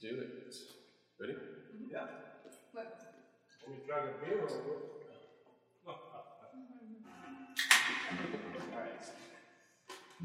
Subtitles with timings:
[0.00, 0.54] do it.
[1.20, 1.32] Ready?
[1.32, 1.90] Mm-hmm.
[1.90, 2.06] Yeah.
[2.72, 2.98] What?
[3.66, 4.98] Let me try the beer over.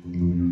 [0.03, 0.42] Thank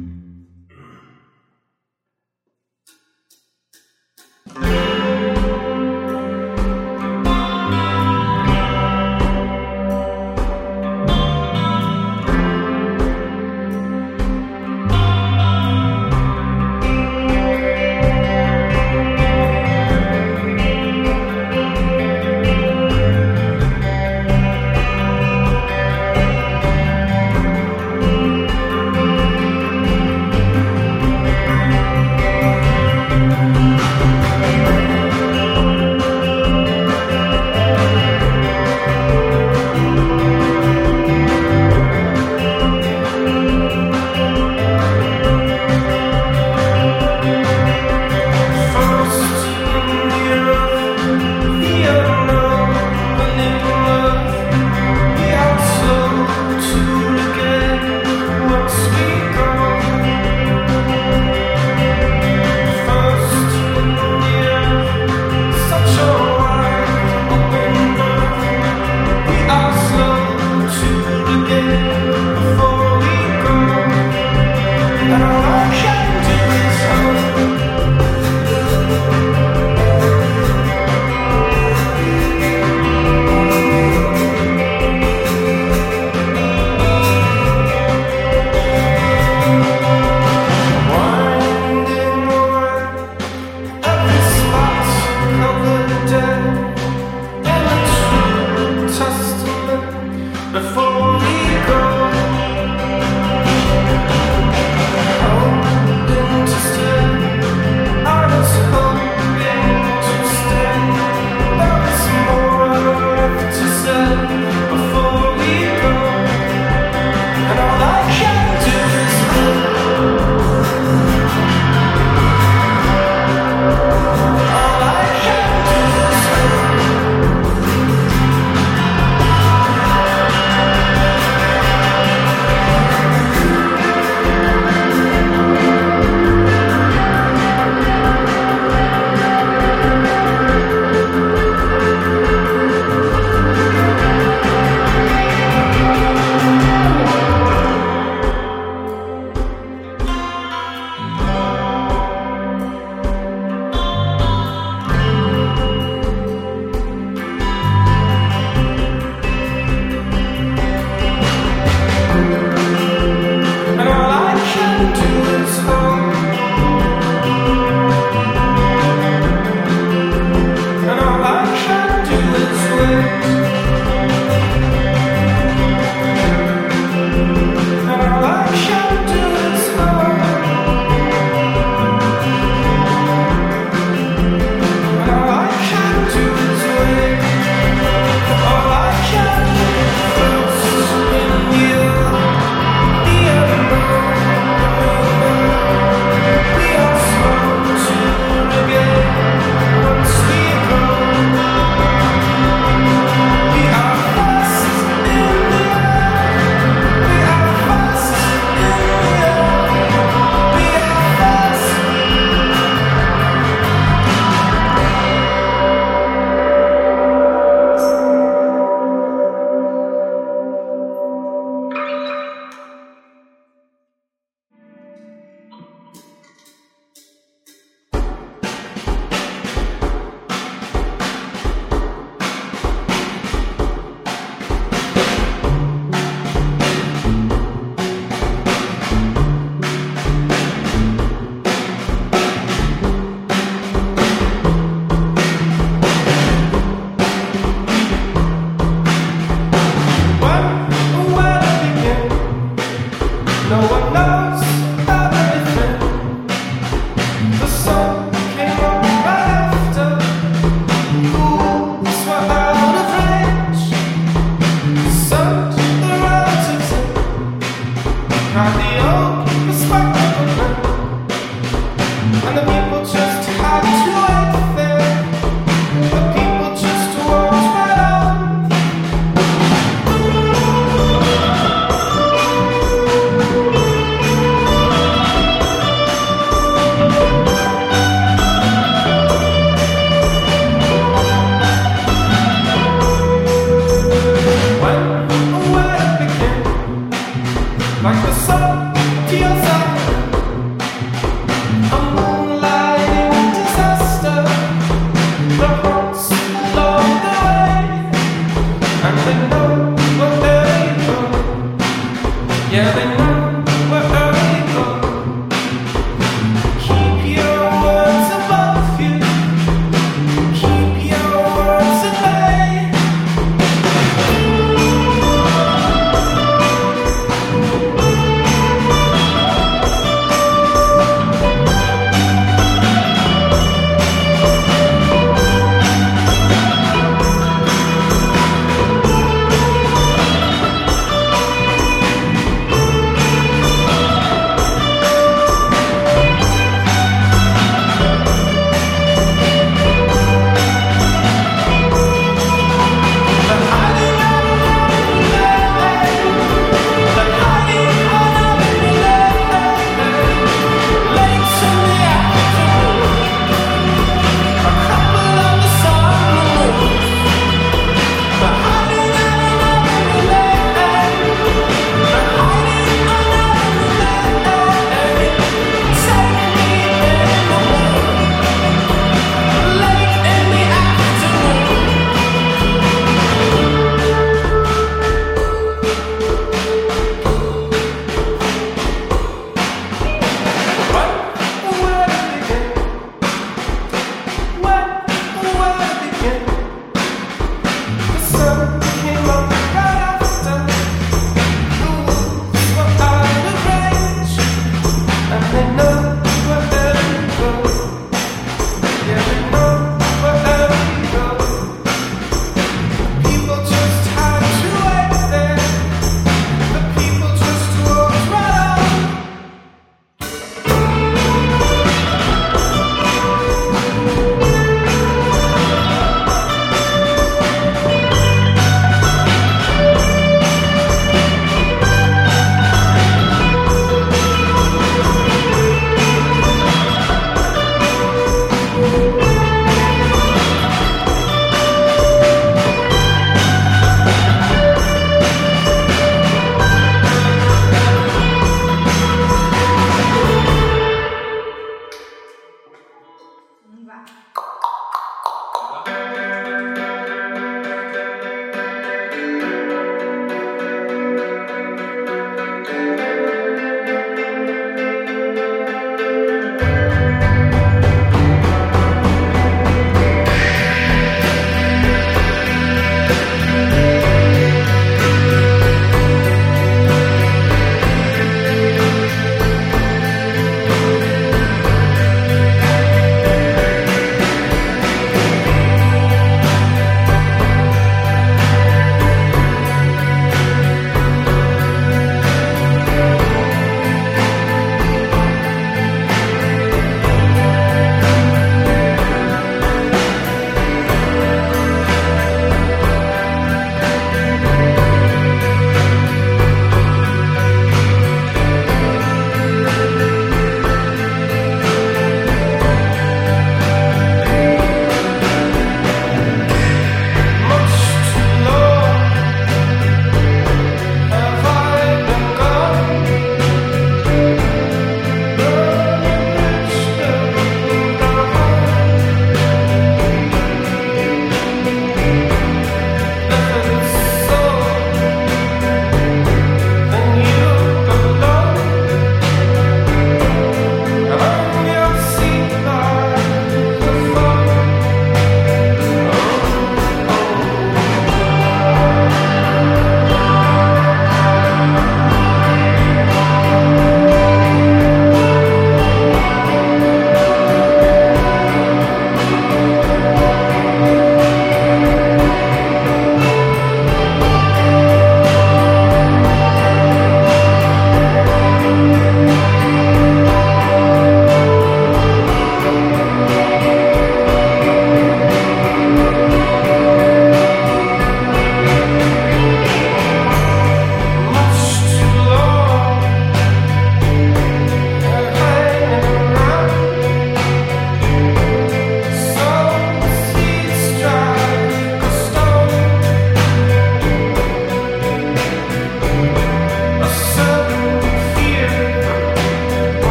[312.51, 312.90] Yeah.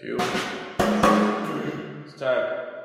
[0.00, 0.20] It's
[2.20, 2.77] time.